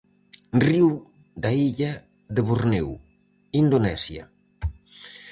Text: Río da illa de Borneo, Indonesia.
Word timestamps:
Río 0.67 0.89
da 1.43 1.51
illa 1.67 1.91
de 2.35 2.41
Borneo, 2.47 2.91
Indonesia. 3.63 4.23